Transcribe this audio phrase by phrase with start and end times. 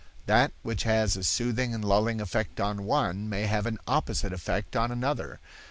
[0.25, 4.75] That which has a soothing and lulling effect on one, may have an opposite effect
[4.75, 5.39] on another.